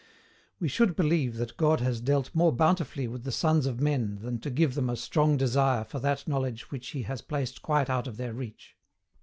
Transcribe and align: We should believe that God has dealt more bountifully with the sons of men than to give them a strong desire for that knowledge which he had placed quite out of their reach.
We 0.59 0.67
should 0.67 0.95
believe 0.95 1.35
that 1.35 1.57
God 1.57 1.79
has 1.81 2.01
dealt 2.01 2.33
more 2.33 2.51
bountifully 2.51 3.07
with 3.07 3.23
the 3.23 3.31
sons 3.31 3.67
of 3.67 3.79
men 3.79 4.17
than 4.23 4.39
to 4.39 4.49
give 4.49 4.73
them 4.73 4.89
a 4.89 4.95
strong 4.95 5.37
desire 5.37 5.83
for 5.83 5.99
that 5.99 6.27
knowledge 6.27 6.71
which 6.71 6.87
he 6.87 7.03
had 7.03 7.27
placed 7.27 7.61
quite 7.61 7.87
out 7.87 8.07
of 8.07 8.17
their 8.17 8.33
reach. 8.33 8.75